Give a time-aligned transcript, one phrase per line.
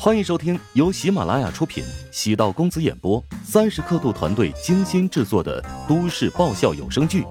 [0.00, 7.22] 欢迎收听由喜马拉雅出品、喜道公子演播、三十刻度团队精心制作的都市爆笑有声剧《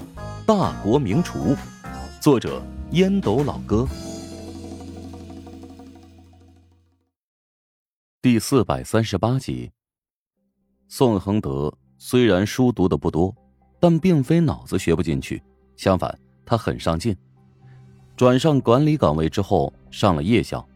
[0.46, 1.56] 大国名厨》，
[2.22, 2.62] 作者
[2.92, 3.88] 烟斗老哥，
[8.22, 9.72] 第四百三十八集。
[10.90, 13.34] 宋恒德虽然书读的不多，
[13.80, 15.42] 但并非脑子学不进去，
[15.78, 17.16] 相反，他很上进。
[18.18, 20.68] 转上管理岗位之后，上了夜校。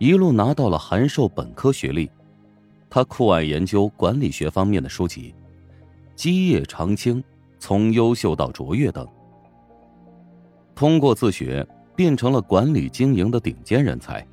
[0.00, 2.10] 一路拿到了函授本科学历，
[2.88, 5.34] 他酷爱研究管理学方面的书籍，
[6.16, 7.22] 基业长青，
[7.58, 9.06] 从优秀到卓越等。
[10.74, 14.26] 通过自学，变成了管理经营的顶尖人才。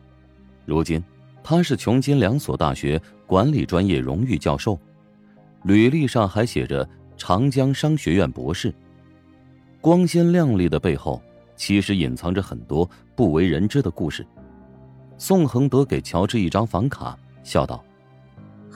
[0.66, 1.04] 如今，
[1.44, 4.80] 他是琼金两所大学管理专业荣誉教授，
[5.64, 8.74] 履历上还写着长江商学院博士。
[9.82, 11.22] 光鲜亮丽的背后，
[11.58, 14.26] 其实隐藏着很多不为人知的故事。
[15.18, 17.84] 宋恒德给乔治一张房卡，笑道：“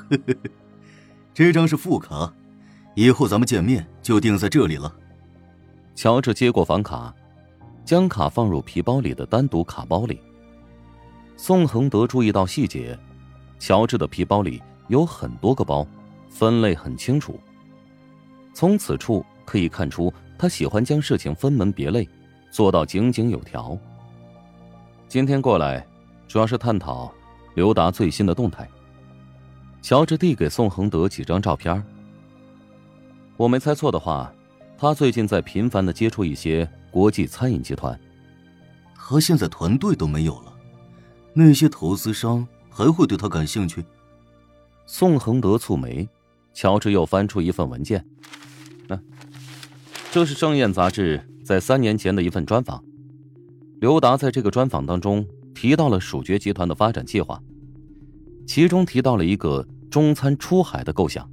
[1.33, 2.33] 这张是副卡，
[2.95, 4.93] 以后咱们见面就定在这里了。”
[5.93, 7.13] 乔治接过房卡，
[7.85, 10.19] 将卡放入皮包里的单独卡包里。
[11.37, 12.97] 宋恒德注意到细节，
[13.59, 15.85] 乔治的皮包里有很多个包，
[16.27, 17.39] 分类很清楚。
[18.53, 22.07] 从此处可以看出，他喜欢将事情分门别类，
[22.49, 23.77] 做到井井有条。
[25.07, 25.85] 今天过来。
[26.31, 27.13] 主要是探讨
[27.55, 28.65] 刘达最新的动态。
[29.81, 31.83] 乔治递给宋恒德几张照片。
[33.35, 34.33] 我没猜错的话，
[34.77, 37.99] 他最近在频繁的接触一些国际餐饮集团。
[38.95, 40.53] 他现在团队都没有了，
[41.33, 43.83] 那些投资商还会对他感兴趣？
[44.85, 46.07] 宋恒德蹙眉，
[46.53, 48.05] 乔治又翻出一份文件。
[48.87, 48.97] 啊，
[50.13, 52.81] 这是《盛宴》杂志在三年前的一份专访。
[53.81, 55.27] 刘达在这个专访当中。
[55.53, 57.41] 提到了蜀爵集团的发展计划，
[58.47, 61.29] 其中提到了一个中餐出海的构想。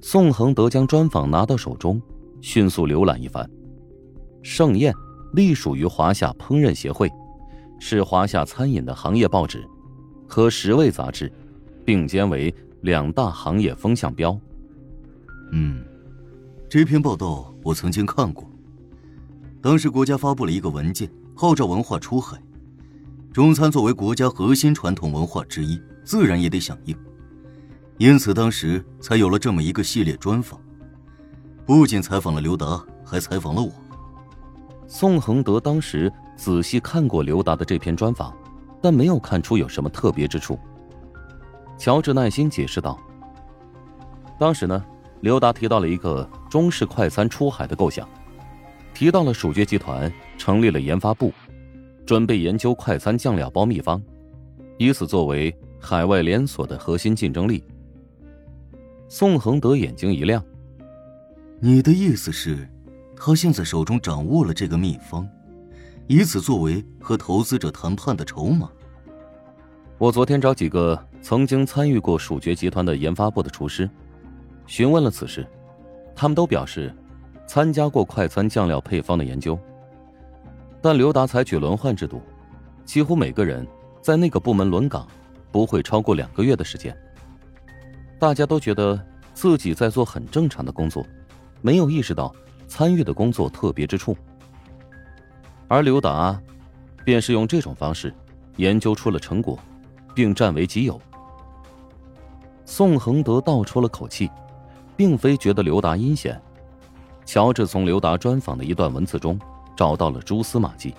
[0.00, 2.00] 宋恒德将专访拿到手中，
[2.40, 3.48] 迅速浏览一番。
[4.42, 4.92] 盛宴
[5.34, 7.10] 隶属于华夏烹饪协会，
[7.78, 9.64] 是华夏餐饮的行业报纸，
[10.26, 11.30] 和食味杂志
[11.84, 14.38] 并肩为两大行业风向标。
[15.52, 15.84] 嗯，
[16.68, 18.50] 这篇报道我曾经看过。
[19.60, 21.08] 当时国家发布了一个文件。
[21.40, 22.36] 号召文化出海，
[23.38, 26.96] 中餐作为国家核心传统文化之一，自然也得响应。
[27.96, 30.60] 因此，当时才有了这么一个系列专访，
[31.64, 33.70] 不仅采访了刘达，还采访了我。
[34.88, 38.36] 宋恒德当时仔细看过刘达的这篇专访，
[38.82, 40.58] 但没有看出有什么特别之处。
[41.78, 42.98] 乔治耐心解释道
[44.36, 44.84] ：“当时呢，
[45.20, 48.08] 刘达提到了一个中式快餐出海的构想。”
[48.92, 51.32] 提到了蜀爵集团成立了研发部，
[52.08, 54.02] 准备研究快餐酱料包秘方，
[54.78, 57.62] 以此作为海外连锁的核心竞争力。
[59.10, 60.42] 宋恒德眼睛一亮
[61.60, 62.66] ：“你的意思是，
[63.14, 65.28] 他现在手中掌握了这个秘方，
[66.06, 68.70] 以此作为和投资者谈判的筹码？”
[69.98, 73.86] 我昨天找几个曾经参与过蜀爵集团的研发部的厨师，
[74.66, 75.46] 询问了此事，
[76.16, 76.90] 他们都表示。
[77.46, 79.58] 参加过快餐酱料配方的研究，
[80.80, 82.22] 但刘达采取轮换制度，
[82.84, 83.66] 几乎每个人
[84.00, 85.06] 在那个部门轮岗
[85.50, 86.96] 不会超过两个月的时间。
[88.18, 89.00] 大家都觉得
[89.34, 91.06] 自己在做很正常的工作，
[91.60, 92.34] 没有意识到
[92.66, 94.16] 参与的工作特别之处。
[95.66, 96.40] 而刘达，
[97.04, 98.14] 便是用这种方式
[98.56, 99.58] 研究出了成果，
[100.14, 101.00] 并占为己有。
[102.64, 104.30] 宋恒德倒出了口气，
[104.96, 106.40] 并非觉得刘达阴险。
[107.24, 109.38] 乔治从刘达专访的一段文字中
[109.78, 110.92] 找到了蛛丝马迹，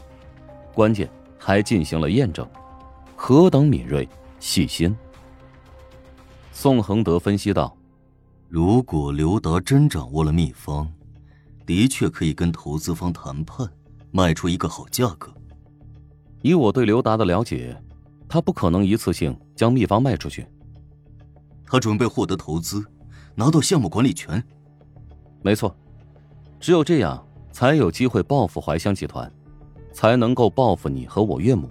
[0.74, 2.50] 关键还进行了验证，
[3.14, 4.08] 何等敏锐
[4.40, 4.96] 细心。
[6.54, 7.76] 宋恒德分析道
[8.48, 10.90] ：“如果刘达真掌握了秘方，
[11.66, 13.70] 的确可以跟投资方谈判，
[14.12, 15.30] 卖出一个好价格。
[16.42, 17.76] 以我对刘达的了解，
[18.30, 20.48] 他不可能一次性将秘方卖出去。
[21.66, 22.82] 他准备获得投资，
[23.36, 24.42] 拿到项目管理权。
[25.42, 25.76] 没错。”
[26.62, 27.26] 只有这样，
[27.60, 29.30] 才有机会报复怀香集团，
[29.92, 31.70] 才能够报复你和我岳母。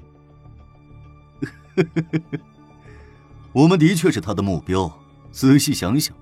[3.55, 4.93] 我们的确是他的目标。
[5.31, 6.15] 仔细想想，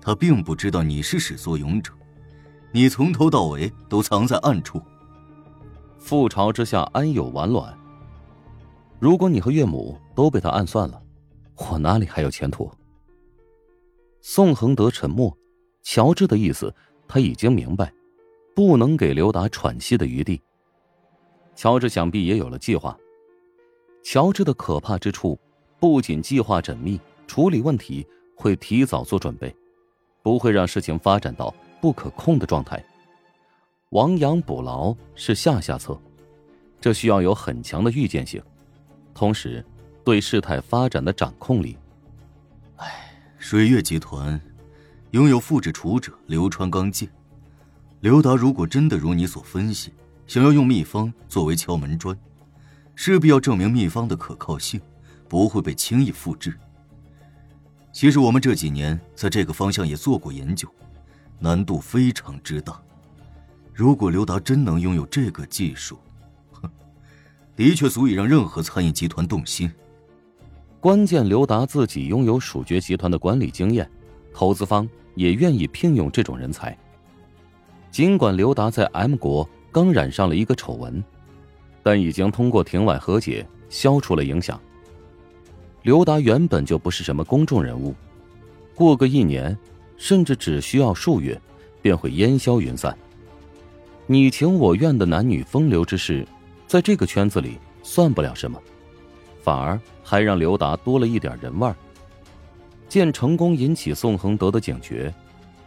[0.00, 1.92] 他并不知道你是始作俑者，
[2.72, 4.80] 你从头到尾都藏在暗处。
[6.00, 7.76] 覆巢之下安有完卵？
[8.98, 10.98] 如果你和岳母都被他暗算了，
[11.56, 12.72] 我哪里还有前途？
[14.22, 15.36] 宋恒德沉默，
[15.82, 16.74] 乔治的意思。
[17.06, 17.92] 他已经明白，
[18.54, 20.40] 不能给刘达喘息的余地。
[21.56, 22.96] 乔治想必也有了计划。
[24.02, 25.38] 乔治的可怕之处，
[25.78, 28.06] 不仅计划缜密，处理问题
[28.36, 29.54] 会提早做准备，
[30.22, 32.84] 不会让事情发展到不可控的状态。
[33.90, 35.98] 亡羊补牢是下下策，
[36.80, 38.42] 这需要有很强的预见性，
[39.14, 39.64] 同时
[40.04, 41.78] 对事态发展的掌控力。
[42.76, 44.40] 唉，水月集团
[45.12, 47.08] 拥有复制处者流川钢剑，
[48.04, 49.90] 刘达如果真的如你所分析，
[50.26, 52.14] 想要用秘方作为敲门砖。
[52.94, 54.78] 势必要证明秘方的可靠性，
[55.26, 56.54] 不会被轻易复制。
[57.94, 60.68] 其实我们这几年在这个方向也做过研究，
[61.38, 62.78] 难度非常之大。
[63.72, 65.98] 如果刘达真能拥有这个技术，
[66.52, 66.70] 哼，
[67.56, 69.72] 的确足以让任何餐饮集团动心。
[70.78, 73.90] 关键刘达自己拥有蜀爵集团的管理经验，
[74.30, 76.78] 投资方也愿意聘用这种人才。
[77.94, 81.00] 尽管刘达在 M 国刚染上了一个丑闻。
[81.80, 84.60] 但已经通过庭外和解消除了影响。
[85.82, 87.94] 刘达原本就不是什么公众人物，
[88.74, 89.56] 过个一年，
[89.96, 91.40] 甚至只需要数月，
[91.80, 92.98] 便会烟消云散。
[94.08, 96.26] 你情我愿的男女风流之事，
[96.66, 98.60] 在这个圈子里算不了什么，
[99.40, 101.76] 反而还让刘达多了一点人味儿。
[102.88, 105.14] 见成功引起宋恒德的警觉，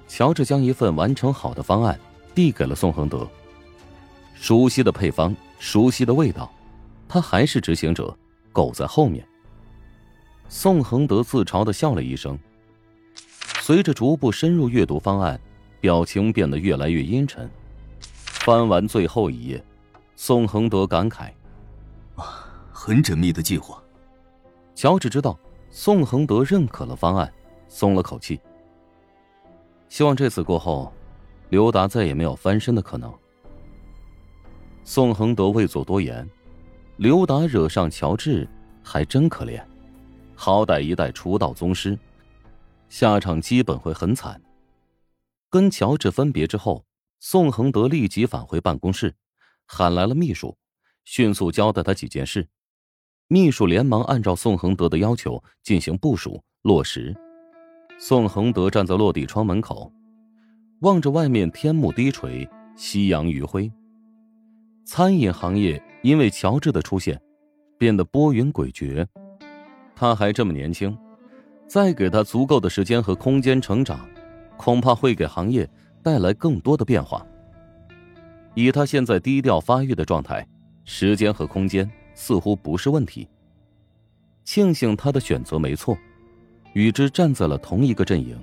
[0.09, 1.97] 乔治将一份完成好的方案
[2.37, 3.27] 递给了宋恒德。
[4.35, 5.35] 熟悉的配方。
[5.57, 6.53] 熟悉的味道，
[7.09, 8.15] 他还是执行者，
[8.53, 9.27] 狗在后面。
[10.49, 12.37] 宋恒德自嘲的笑了一声。
[13.61, 15.41] 随着逐步深入阅读方案，
[15.81, 17.49] 表情变得越来越阴沉。
[17.99, 19.63] 翻完最后一页，
[20.15, 21.31] 宋恒德感慨
[22.13, 23.81] ：“啊，很缜密的计划。”
[24.75, 25.35] 乔治知道
[25.71, 27.33] 宋恒德认可了方案，
[27.67, 28.39] 松了口气。
[29.89, 30.93] 希望这次过后，
[31.49, 33.13] 刘达再也没有翻身的可能。
[34.83, 36.27] 宋恒德未做多言，
[36.97, 38.47] 刘达惹上乔治，
[38.83, 39.63] 还真可怜。
[40.35, 41.97] 好歹一代出道宗师，
[42.89, 44.41] 下场基本会很惨。
[45.49, 46.85] 跟乔治分别之后，
[47.19, 49.15] 宋恒德立即返回办公室，
[49.65, 50.57] 喊来了秘书，
[51.05, 52.47] 迅速交代他几件事。
[53.27, 57.15] 秘书连忙按照宋恒德的要求进行部署落实。
[57.97, 59.91] 宋恒德站在落地窗门口，
[60.81, 63.71] 望着外面天幕低垂，夕阳余晖。
[64.85, 67.19] 餐饮行业因为乔治的出现，
[67.79, 69.05] 变得波云诡谲。
[69.95, 70.95] 他还这么年轻，
[71.67, 74.07] 再给他足够的时间和空间成长，
[74.55, 75.67] 恐怕会给行业
[76.03, 77.25] 带来更多的变化。
[78.53, 80.47] 以他现在低调发育的状态，
[80.85, 83.27] 时间和空间似乎不是问题。
[84.45, 85.97] 庆幸他的选择没错，
[86.73, 88.39] 与之站在了同一个阵营，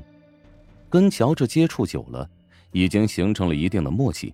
[0.94, 2.30] 跟乔治接触久了，
[2.70, 4.32] 已经形成了一定的默契。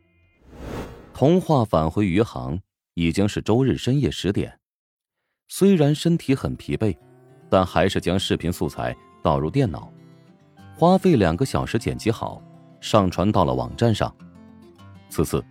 [1.15, 2.61] 童话返回余杭
[2.93, 4.61] 已经是周日深夜十点，
[5.49, 6.95] 虽然身体很疲惫，
[7.49, 9.91] 但还是将视频素材导入电脑，
[10.77, 12.43] 花费两个小时剪辑好，
[12.79, 14.15] 上传到了网站上。
[15.09, 15.43] 此次，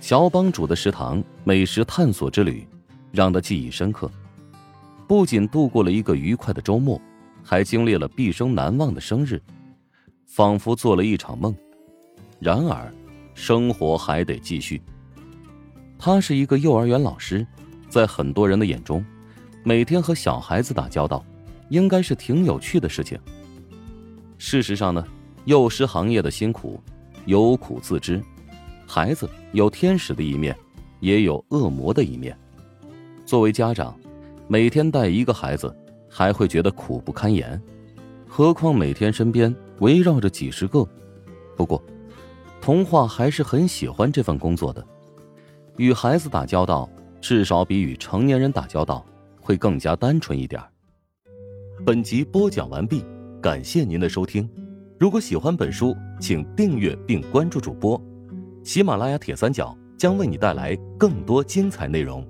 [0.00, 2.66] 乔帮主的食堂美食探索之旅，
[3.12, 4.10] 让他记忆深刻，
[5.06, 6.98] 不仅度过了一个愉快的周末，
[7.44, 9.38] 还经历了毕生难忘的生日，
[10.28, 11.52] 仿佛做了一场梦。
[12.38, 12.92] 然而，
[13.34, 14.80] 生活还得继续。
[15.98, 17.44] 他是一个幼儿园老师，
[17.88, 19.04] 在很多人的眼中，
[19.64, 21.24] 每天和小孩子打交道，
[21.70, 23.18] 应该是挺有趣的事情。
[24.36, 25.04] 事实上呢，
[25.46, 26.80] 幼师行业的辛苦，
[27.24, 28.22] 有苦自知。
[28.86, 30.56] 孩子有天使的一面，
[31.00, 32.38] 也有恶魔的一面。
[33.26, 33.98] 作为家长，
[34.46, 35.74] 每天带一个孩子，
[36.08, 37.60] 还会觉得苦不堪言，
[38.28, 40.86] 何况每天身边围绕着几十个。
[41.56, 41.82] 不过，
[42.60, 44.84] 童话还是很喜欢这份工作的。
[45.76, 46.88] 与孩子打交道，
[47.20, 49.04] 至少比与成年人打交道
[49.40, 50.62] 会更加单纯一点。
[51.86, 53.04] 本集播讲完毕，
[53.40, 54.48] 感谢您的收听。
[54.98, 58.00] 如果喜欢本书，请订阅并关注主播。
[58.64, 62.26] 喜马拉雅铁三角将为你带来更多精彩内容。